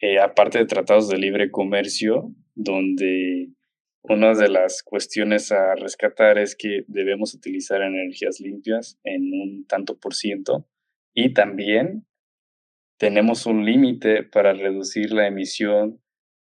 [0.01, 3.51] eh, aparte de tratados de libre comercio, donde
[4.05, 9.99] una de las cuestiones a rescatar es que debemos utilizar energías limpias en un tanto
[9.99, 10.69] por ciento
[11.15, 12.07] y también
[12.99, 16.01] tenemos un límite para reducir la emisión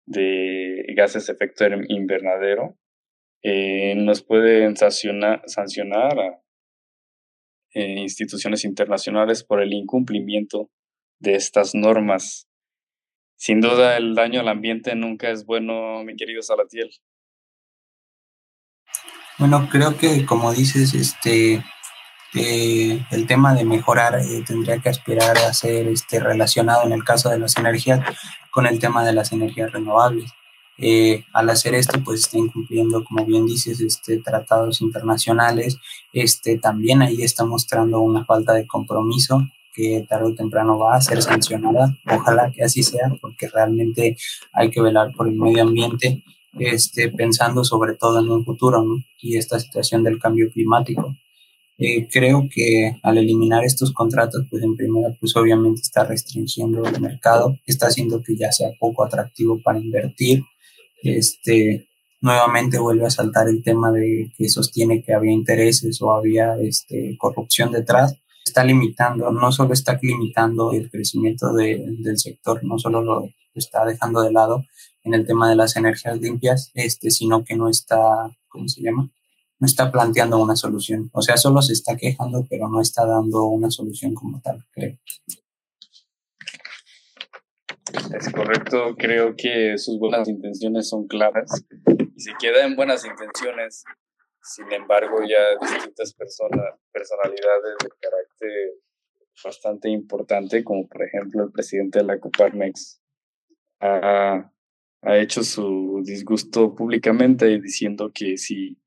[0.07, 2.77] de gases de efecto invernadero.
[3.43, 6.43] Eh, nos pueden sancionar, sancionar a
[7.75, 10.71] eh, instituciones internacionales por el incumplimiento
[11.21, 12.49] de estas normas
[13.43, 16.91] sin duda el daño al ambiente nunca es bueno, mi querido Salatiel.
[19.38, 21.64] Bueno, creo que como dices, este
[22.35, 27.05] eh, el tema de mejorar eh, tendría que aspirar a ser este, relacionado en el
[27.05, 28.01] caso de las energías
[28.51, 30.33] con el tema de las energías renovables.
[30.79, 35.77] Eh, al hacer esto, pues está incumpliendo, como bien dices, este, tratados internacionales.
[36.12, 41.01] Este, también ahí está mostrando una falta de compromiso que tarde o temprano va a
[41.03, 41.97] ser sancionada.
[42.11, 44.16] Ojalá que así sea, porque realmente
[44.53, 46.23] hay que velar por el medio ambiente,
[46.59, 48.85] este, pensando sobre todo en un futuro
[49.21, 51.15] y esta situación del cambio climático.
[51.79, 57.01] Eh, creo que al eliminar estos contratos, pues en primera, pues obviamente está restringiendo el
[57.01, 60.43] mercado, está haciendo que ya sea poco atractivo para invertir.
[61.03, 61.88] Este,
[62.21, 67.17] nuevamente vuelve a saltar el tema de que sostiene que había intereses o había este,
[67.19, 73.29] corrupción detrás está limitando, no solo está limitando el crecimiento del sector, no solo lo
[73.55, 74.65] está dejando de lado
[75.05, 79.11] en el tema de las energías limpias, este, sino que no está, ¿cómo se llama?
[79.59, 81.11] No está planteando una solución.
[81.12, 84.99] O sea, solo se está quejando, pero no está dando una solución como tal, creo.
[88.17, 91.51] Es correcto, creo que sus buenas intenciones son claras
[92.17, 93.85] y se queda en buenas intenciones.
[94.43, 98.73] Sin embargo, ya distintas personas, personalidades de carácter
[99.45, 103.01] bastante importante, como por ejemplo el presidente de la Coparmex,
[105.03, 108.79] ha hecho su disgusto públicamente diciendo que si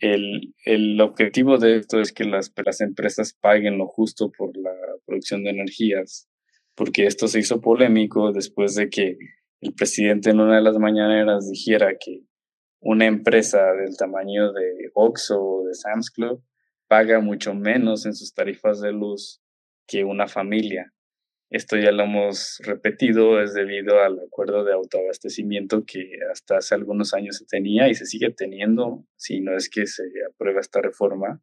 [0.00, 4.72] el, el, objetivo de esto es que las, las empresas paguen lo justo por la
[5.06, 6.28] producción de energías
[6.76, 9.16] porque esto se hizo polémico después de que
[9.60, 12.22] el presidente en una de las mañaneras dijera que
[12.80, 16.44] una empresa del tamaño de Oxxo o de Sam's Club
[16.86, 19.40] paga mucho menos en sus tarifas de luz
[19.88, 20.92] que una familia.
[21.48, 27.14] Esto ya lo hemos repetido, es debido al acuerdo de autoabastecimiento que hasta hace algunos
[27.14, 31.40] años se tenía y se sigue teniendo, si no es que se aprueba esta reforma.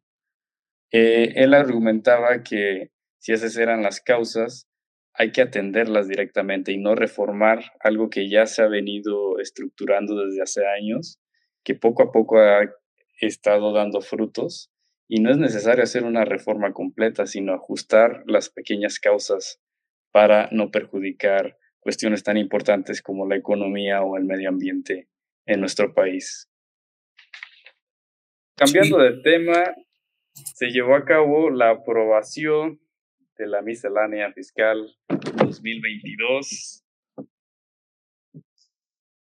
[0.92, 4.68] Eh, él argumentaba que si esas eran las causas,
[5.14, 10.42] hay que atenderlas directamente y no reformar algo que ya se ha venido estructurando desde
[10.42, 11.18] hace años,
[11.64, 12.60] que poco a poco ha
[13.20, 14.70] estado dando frutos
[15.08, 19.60] y no es necesario hacer una reforma completa, sino ajustar las pequeñas causas
[20.14, 25.08] para no perjudicar cuestiones tan importantes como la economía o el medio ambiente
[25.44, 26.48] en nuestro país.
[28.56, 29.74] Cambiando de tema,
[30.32, 32.80] se llevó a cabo la aprobación
[33.36, 34.96] de la miscelánea fiscal
[35.36, 36.84] 2022.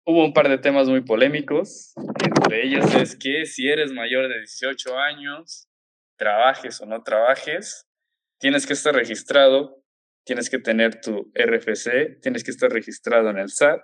[0.06, 1.94] Hubo un par de temas muy polémicos.
[2.22, 5.70] Entre ellos es que si eres mayor de 18 años,
[6.18, 7.88] trabajes o no trabajes,
[8.40, 9.81] tienes que estar registrado,
[10.24, 13.82] tienes que tener tu RFC, tienes que estar registrado en el SAT.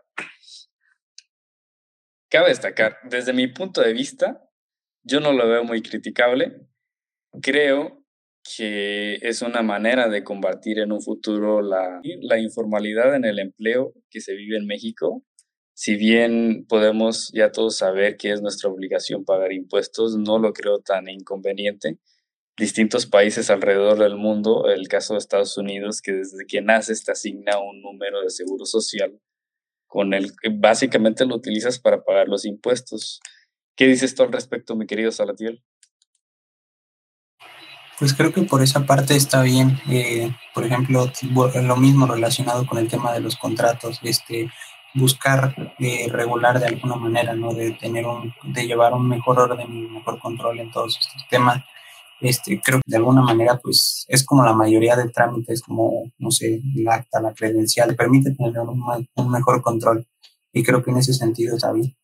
[2.30, 4.48] Cabe destacar, desde mi punto de vista,
[5.04, 6.68] yo no lo veo muy criticable.
[7.42, 8.04] Creo
[8.56, 13.94] que es una manera de combatir en un futuro la, la informalidad en el empleo
[14.10, 15.24] que se vive en México.
[15.74, 20.80] Si bien podemos ya todos saber que es nuestra obligación pagar impuestos, no lo creo
[20.80, 22.00] tan inconveniente.
[22.58, 27.12] Distintos países alrededor del mundo, el caso de Estados Unidos, que desde que naces te
[27.12, 29.20] asigna un número de seguro social
[29.88, 33.22] con el que básicamente lo utilizas para pagar los impuestos.
[33.76, 35.64] ¿Qué dices tú al respecto, mi querido Salatiel?
[38.00, 39.80] Pues creo que por esa parte está bien.
[39.90, 41.12] Eh, por ejemplo,
[41.64, 44.52] lo mismo relacionado con el tema de los contratos, este,
[44.94, 47.54] buscar eh, regular de alguna manera, ¿no?
[47.54, 51.28] De tener un, de llevar un mejor orden y un mejor control en todos estos
[51.30, 51.64] temas.
[52.22, 56.32] Este, creo que de alguna manera, pues, es como la mayoría de trámites, como, no
[56.32, 58.84] sé, el acta, la credencial, permite tener un,
[59.16, 60.08] un mejor control.
[60.52, 61.96] Y creo que en ese sentido está bien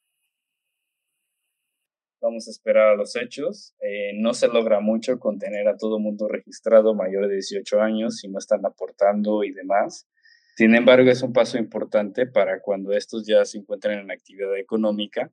[2.24, 3.76] vamos a esperar a los hechos.
[3.80, 8.18] Eh, no se logra mucho con tener a todo mundo registrado mayor de 18 años
[8.18, 10.08] si no están aportando y demás.
[10.56, 15.32] Sin embargo, es un paso importante para cuando estos ya se encuentren en actividad económica,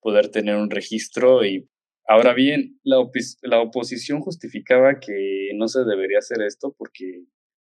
[0.00, 1.68] poder tener un registro y
[2.06, 2.96] ahora bien, la,
[3.42, 7.24] la oposición justificaba que no se debería hacer esto porque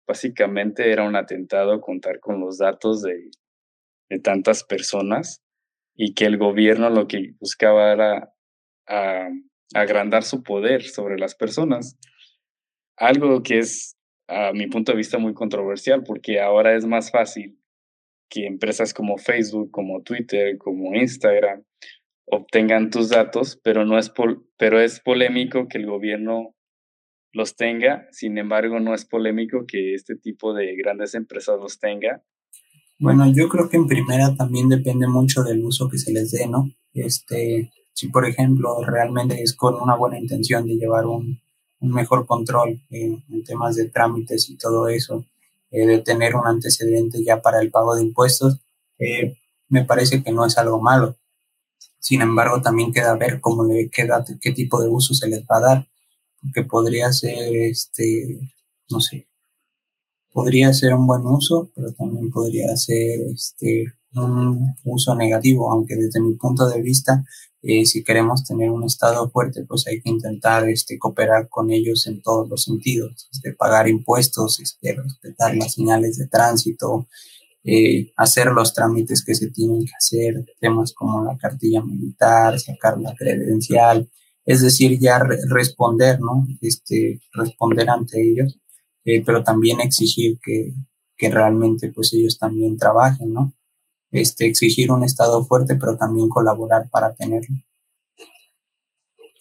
[0.07, 3.31] básicamente era un atentado contar con los datos de,
[4.09, 5.43] de tantas personas
[5.95, 8.33] y que el gobierno lo que buscaba era
[8.87, 9.29] a,
[9.75, 11.99] agrandar su poder sobre las personas.
[12.97, 17.61] Algo que es, a mi punto de vista, muy controversial, porque ahora es más fácil
[18.31, 21.65] que empresas como Facebook, como Twitter, como Instagram
[22.31, 24.13] obtengan tus datos, pero no es
[24.57, 26.55] pero es polémico que el gobierno
[27.33, 32.23] los tenga, sin embargo no es polémico que este tipo de grandes empresas los tenga.
[32.99, 36.49] Bueno, yo creo que en primera también depende mucho del uso que se les dé,
[36.49, 36.69] ¿no?
[36.95, 41.41] Este, si, por ejemplo, realmente es con una buena intención de llevar un,
[41.81, 45.25] mejor control en, temas de trámites y todo eso,
[45.71, 48.61] eh, de tener un antecedente ya para el pago de impuestos,
[48.99, 49.37] eh,
[49.69, 51.18] me parece que no es algo malo.
[52.09, 55.59] Sin embargo, también queda ver cómo le queda, qué tipo de uso se les va
[55.59, 55.89] a dar,
[56.41, 58.41] porque podría ser, este,
[58.89, 59.29] no sé,
[60.33, 66.23] podría ser un buen uso, pero también podría ser, este, un uso negativo, aunque desde
[66.23, 67.23] mi punto de vista,
[67.61, 72.07] eh, si queremos tener un Estado fuerte, pues hay que intentar este, cooperar con ellos
[72.07, 77.07] en todos los sentidos, este, pagar impuestos, este, respetar las señales de tránsito,
[77.65, 83.01] eh, hacer los trámites que se tienen que hacer, temas como la cartilla militar, sacar
[83.01, 84.09] la credencial,
[84.45, 86.47] es decir, ya responder, ¿no?
[86.63, 88.59] Este, responder ante ellos,
[89.05, 90.73] eh, pero también exigir que,
[91.17, 93.55] que realmente pues ellos también trabajen, ¿no?
[94.11, 97.57] Este, exigir un Estado fuerte, pero también colaborar para tenerlo.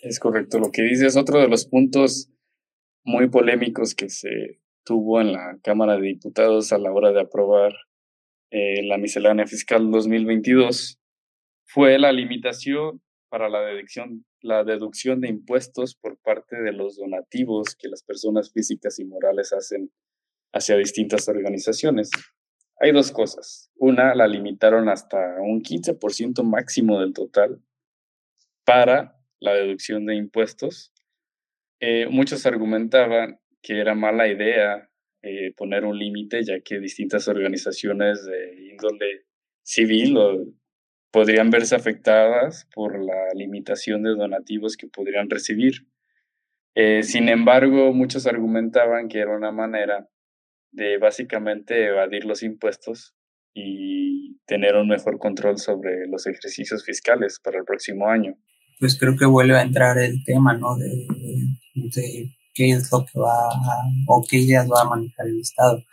[0.02, 2.30] Es correcto, lo que dices, otro de los puntos
[3.06, 7.74] muy polémicos que se tuvo en la Cámara de Diputados a la hora de aprobar
[8.52, 11.00] eh, la miscelánea fiscal 2022
[11.66, 17.76] fue la limitación para la deducción, la deducción de impuestos por parte de los donativos
[17.76, 19.92] que las personas físicas y morales hacen
[20.54, 22.10] hacia distintas organizaciones.
[22.80, 23.70] Hay dos cosas.
[23.76, 27.62] Una, la limitaron hasta un 15% máximo del total
[28.66, 30.94] para la deducción de impuestos.
[31.80, 34.87] Eh, muchos argumentaban que era mala idea
[35.22, 39.26] eh, poner un límite, ya que distintas organizaciones de índole
[39.64, 40.18] civil
[41.12, 45.88] podrían verse afectadas por la limitación de donativos que podrían recibir.
[46.76, 50.08] Eh, sin embargo, muchos argumentaban que era una manera
[50.72, 53.16] de básicamente evadir los impuestos
[53.54, 58.36] y tener un mejor control sobre los ejercicios fiscales para el próximo año.
[58.80, 60.78] Pues creo que vuelve a entrar el tema, ¿no?
[60.78, 61.08] De,
[62.58, 65.84] qué es lo que va a, o qué ideas va a manejar el Estado.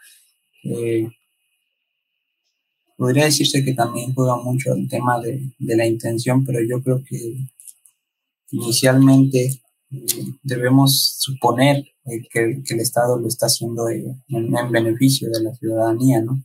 [0.65, 1.07] Eh,
[2.97, 7.05] podría decirse que también juega mucho el tema de, de la intención, pero yo creo
[7.05, 7.37] que
[8.51, 9.61] inicialmente
[9.91, 15.43] eh, debemos suponer eh, que, que, el Estado lo está haciendo en, en, beneficio de
[15.43, 16.43] la ciudadanía, ¿no?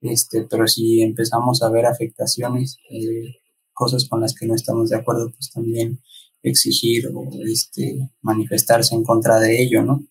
[0.00, 3.36] Este, pero si empezamos a ver afectaciones, eh,
[3.72, 6.00] cosas con las que no estamos de acuerdo, pues también
[6.42, 10.04] exigir o este, manifestarse en contra de ello, ¿no?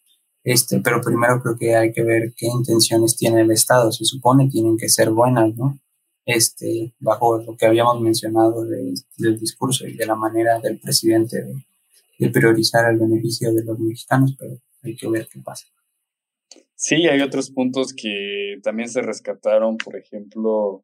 [0.44, 3.92] Este, pero primero creo que hay que ver qué intenciones tiene el Estado.
[3.92, 5.80] Se supone tienen que ser buenas, ¿no?
[6.26, 11.44] Este, bajo lo que habíamos mencionado de, del discurso y de la manera del presidente
[11.44, 15.66] de, priorizar el beneficio de los mexicanos, pero hay que ver qué pasa.
[16.76, 20.84] Sí, hay otros puntos que también se rescataron, por ejemplo,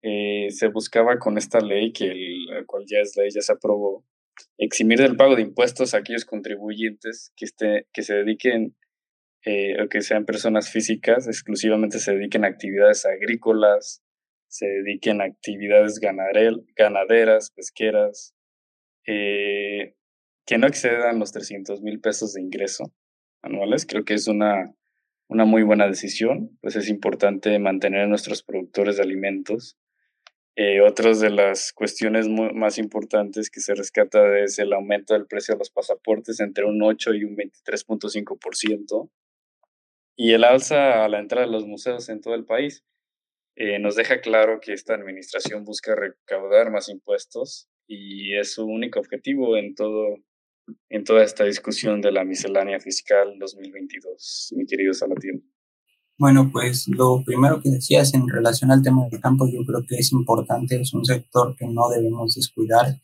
[0.00, 4.04] eh, se buscaba con esta ley, que el, cual ya es ley, ya se aprobó,
[4.58, 8.76] eximir del pago de impuestos a aquellos contribuyentes que, esté, que se dediquen
[9.44, 14.02] eh, o que sean personas físicas, exclusivamente se dediquen a actividades agrícolas,
[14.48, 18.34] se dediquen a actividades ganaderas, pesqueras,
[19.06, 19.94] eh,
[20.46, 22.92] que no excedan los 300 mil pesos de ingreso
[23.42, 23.86] anuales.
[23.86, 24.74] Creo que es una,
[25.28, 29.76] una muy buena decisión, pues es importante mantener a nuestros productores de alimentos.
[30.56, 35.54] Eh, otras de las cuestiones más importantes que se rescata es el aumento del precio
[35.54, 39.10] de los pasaportes entre un 8 y un 23.5%
[40.16, 42.84] y el alza a la entrada de los museos en todo el país.
[43.56, 49.00] Eh, nos deja claro que esta administración busca recaudar más impuestos y es su único
[49.00, 50.18] objetivo en todo
[50.88, 55.42] en toda esta discusión de la miscelánea fiscal 2022, mi querido Salatiel?
[56.18, 59.96] Bueno, pues lo primero que decías en relación al tema del campo, yo creo que
[59.96, 63.00] es importante, es un sector que no debemos descuidar.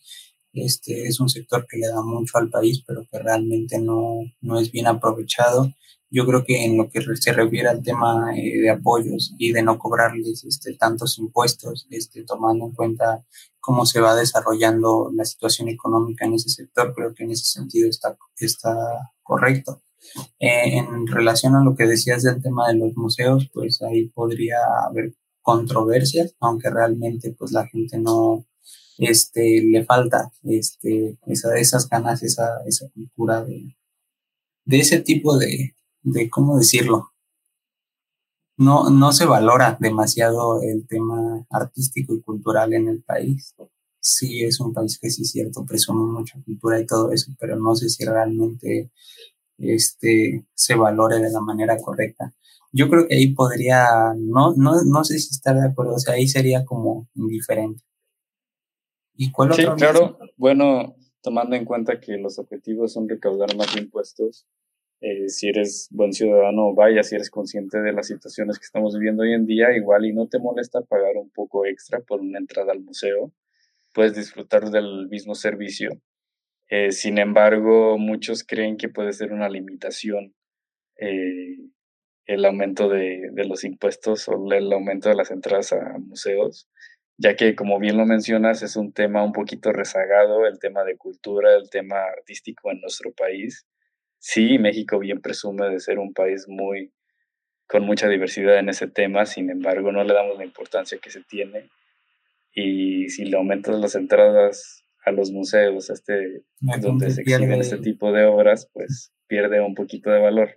[0.52, 4.58] Este es un sector que le da mucho al país, pero que realmente no, no
[4.58, 5.72] es bien aprovechado
[6.10, 9.62] yo creo que en lo que se refiere al tema eh, de apoyos y de
[9.62, 13.24] no cobrarles este, tantos impuestos, este, tomando en cuenta
[13.60, 17.88] cómo se va desarrollando la situación económica en ese sector, creo que en ese sentido
[17.88, 18.74] está, está
[19.22, 19.82] correcto.
[20.38, 24.56] Eh, en relación a lo que decías del tema de los museos, pues ahí podría
[24.88, 28.46] haber controversias, aunque realmente pues la gente no
[28.98, 33.76] este, le falta este, esa, esas ganas, esa, esa cultura de,
[34.64, 37.10] de ese tipo de, de cómo decirlo.
[38.56, 43.54] No, no se valora demasiado el tema artístico y cultural en el país.
[44.00, 47.56] Sí, es un país que sí es cierto, presume mucha cultura y todo eso, pero
[47.56, 48.90] no sé si realmente
[49.60, 52.32] este, se valore de la manera correcta.
[52.72, 53.86] Yo creo que ahí podría,
[54.16, 57.82] no, no, no sé si estar de acuerdo, o sea, ahí sería como indiferente.
[59.14, 60.18] ¿Y cuál sí, claro.
[60.36, 64.46] Bueno, tomando en cuenta que los objetivos son recaudar más impuestos,
[65.02, 69.22] eh, si eres buen ciudadano, vaya, si eres consciente de las situaciones que estamos viviendo
[69.22, 72.72] hoy en día, igual y no te molesta pagar un poco extra por una entrada
[72.72, 73.32] al museo,
[73.94, 75.90] puedes disfrutar del mismo servicio.
[76.70, 80.34] Eh, sin embargo, muchos creen que puede ser una limitación
[80.96, 81.56] eh,
[82.26, 86.68] el aumento de, de, los impuestos o el aumento de las entradas a museos,
[87.18, 90.96] ya que, como bien lo mencionas, es un tema un poquito rezagado, el tema de
[90.96, 93.66] cultura, el tema artístico en nuestro país.
[94.18, 96.92] Sí, México bien presume de ser un país muy
[97.66, 101.22] con mucha diversidad en ese tema, sin embargo no le damos la importancia que se
[101.22, 101.68] tiene.
[102.52, 106.44] Y si le aumentas las entradas a los museos, este,
[106.80, 110.50] donde se exhiben este tipo de obras, pues pierde un poquito de valor.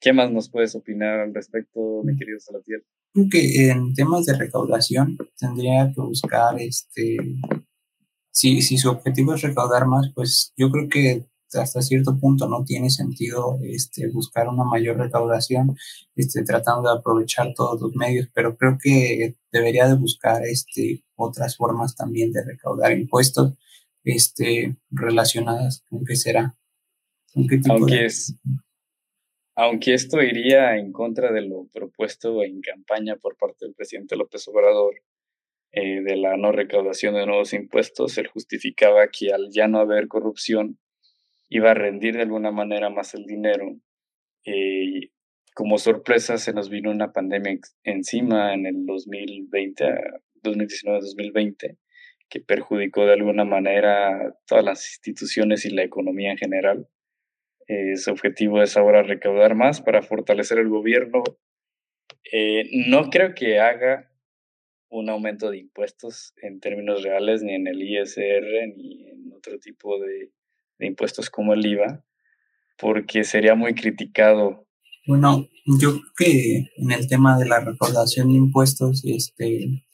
[0.00, 2.84] ¿Qué más nos puedes opinar al respecto, mi querido Salatiel?
[3.12, 7.16] Creo que en temas de recaudación tendría que buscar, este,
[8.30, 12.64] si, si su objetivo es recaudar más, pues yo creo que hasta cierto punto no
[12.64, 15.76] tiene sentido este, buscar una mayor recaudación,
[16.14, 21.56] este, tratando de aprovechar todos los medios, pero creo que debería de buscar este, otras
[21.56, 23.54] formas también de recaudar impuestos
[24.04, 26.56] este, relacionadas con qué será.
[27.70, 28.34] aunque, es,
[29.54, 34.46] aunque esto iría en contra de lo propuesto en campaña por parte del presidente López
[34.48, 34.94] Obrador,
[35.72, 40.08] eh, de la no recaudación de nuevos impuestos, él justificaba que al ya no haber
[40.08, 40.78] corrupción,
[41.48, 43.76] iba a rendir de alguna manera más el dinero.
[44.44, 45.10] Eh,
[45.54, 49.84] como sorpresa se nos vino una pandemia encima en el 2020,
[50.42, 51.76] 2019-2020,
[52.28, 56.88] que perjudicó de alguna manera todas las instituciones y la economía en general.
[57.66, 61.22] Eh, su objetivo es ahora recaudar más para fortalecer el gobierno.
[62.32, 64.10] Eh, no creo que haga
[64.90, 69.98] un aumento de impuestos en términos reales, ni en el ISR, ni en otro tipo
[70.00, 70.30] de,
[70.78, 72.04] de impuestos como el IVA,
[72.78, 74.66] porque sería muy criticado.
[75.06, 79.84] Bueno, yo creo que en el tema de la recaudación de impuestos, este,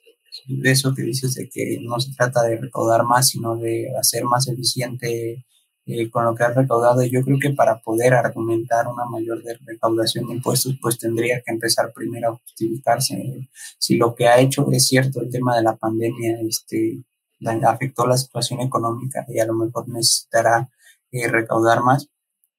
[0.46, 4.24] de eso que dices de que no se trata de recaudar más, sino de hacer
[4.24, 5.44] más eficiente
[5.86, 7.04] eh, con lo que has recaudado.
[7.04, 11.92] Yo creo que para poder argumentar una mayor recaudación de impuestos, pues tendría que empezar
[11.94, 16.40] primero a justificarse si lo que ha hecho es cierto el tema de la pandemia,
[16.40, 17.02] este,
[17.66, 20.70] afectó la situación económica y a lo mejor necesitará
[21.12, 22.08] eh, recaudar más,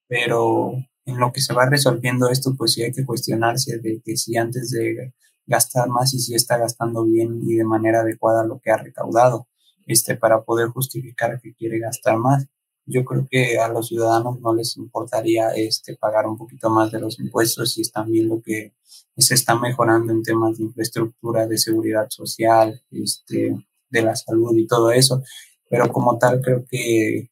[0.08, 0.74] pero
[1.06, 4.38] en lo que se va resolviendo esto, pues sí hay que cuestionarse de que si
[4.38, 5.14] antes de
[5.46, 9.48] gastar más y si está gastando bien y de manera adecuada lo que ha recaudado,
[9.86, 12.48] este, para poder justificar que quiere gastar más.
[12.88, 17.00] Yo creo que a los ciudadanos no les importaría este, pagar un poquito más de
[17.00, 18.74] los impuestos si están viendo que
[19.18, 23.56] se está mejorando en temas de infraestructura, de seguridad social, este,
[24.00, 25.24] de la salud y todo eso,
[25.70, 27.30] pero como tal creo que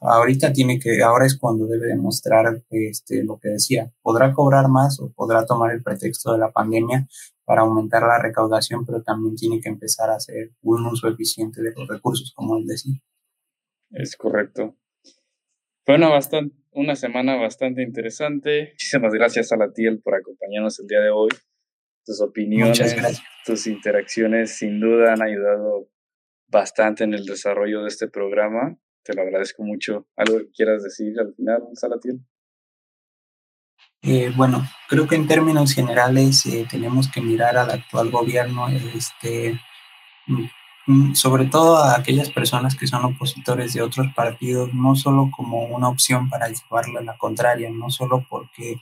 [0.00, 5.00] ahorita tiene que, ahora es cuando debe demostrar este, lo que decía, podrá cobrar más
[5.00, 7.08] o podrá tomar el pretexto de la pandemia
[7.44, 11.72] para aumentar la recaudación, pero también tiene que empezar a hacer un uso eficiente de
[11.76, 13.00] los recursos, como él decía.
[13.90, 14.74] Es correcto.
[15.84, 18.70] Fue una, bastante, una semana bastante interesante.
[18.72, 21.28] Muchísimas gracias a la TIEL por acompañarnos el día de hoy
[22.06, 25.90] tus opiniones, tus interacciones sin duda han ayudado
[26.46, 28.76] bastante en el desarrollo de este programa.
[29.02, 30.06] Te lo agradezco mucho.
[30.16, 32.20] ¿Algo que quieras decir al final, Salatiel?
[34.02, 39.58] Eh, bueno, creo que en términos generales eh, tenemos que mirar al actual gobierno, este,
[40.28, 40.46] mm,
[40.86, 45.64] mm, sobre todo a aquellas personas que son opositores de otros partidos, no solo como
[45.64, 48.76] una opción para llevarle a la contraria, no solo porque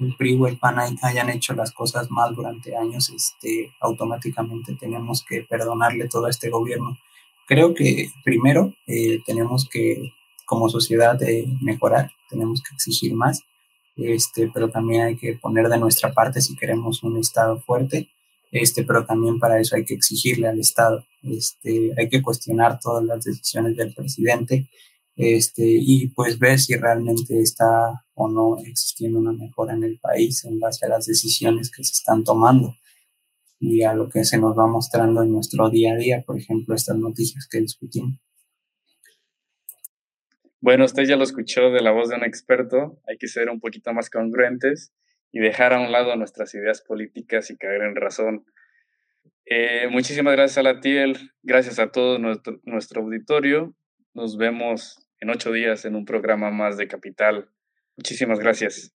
[0.00, 5.24] el PRI o el PAN hayan hecho las cosas mal durante años, este, automáticamente tenemos
[5.24, 6.98] que perdonarle todo a este gobierno.
[7.46, 10.12] Creo que primero eh, tenemos que,
[10.46, 13.42] como sociedad, eh, mejorar, tenemos que exigir más,
[13.96, 18.08] este, pero también hay que poner de nuestra parte si queremos un Estado fuerte,
[18.50, 23.04] este, pero también para eso hay que exigirle al Estado, este, hay que cuestionar todas
[23.04, 24.68] las decisiones del presidente,
[25.16, 30.44] este, y pues ver si realmente está o no existiendo una mejora en el país
[30.44, 32.74] en base a las decisiones que se están tomando
[33.58, 36.74] y a lo que se nos va mostrando en nuestro día a día, por ejemplo,
[36.74, 38.18] estas noticias que discutimos.
[40.62, 43.60] Bueno, usted ya lo escuchó de la voz de un experto, hay que ser un
[43.60, 44.92] poquito más congruentes
[45.32, 48.44] y dejar a un lado nuestras ideas políticas y caer en razón.
[49.46, 53.74] Eh, muchísimas gracias a la TIEL, gracias a todo nuestro, nuestro auditorio.
[54.12, 57.48] Nos vemos en ocho días en un programa más de Capital.
[58.00, 58.94] Muchísimas gracias.